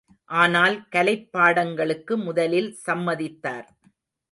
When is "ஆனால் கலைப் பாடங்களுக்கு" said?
0.31-2.15